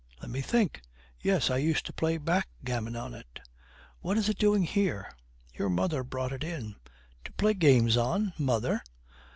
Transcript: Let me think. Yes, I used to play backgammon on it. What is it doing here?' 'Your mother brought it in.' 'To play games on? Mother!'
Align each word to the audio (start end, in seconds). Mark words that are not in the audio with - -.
Let 0.19 0.31
me 0.31 0.41
think. 0.41 0.81
Yes, 1.21 1.51
I 1.51 1.57
used 1.57 1.85
to 1.85 1.93
play 1.93 2.17
backgammon 2.17 2.95
on 2.95 3.13
it. 3.13 3.39
What 3.99 4.17
is 4.17 4.29
it 4.29 4.39
doing 4.39 4.63
here?' 4.63 5.11
'Your 5.53 5.69
mother 5.69 6.03
brought 6.03 6.33
it 6.33 6.43
in.' 6.43 6.75
'To 7.23 7.31
play 7.33 7.53
games 7.53 7.97
on? 7.97 8.33
Mother!' 8.39 8.81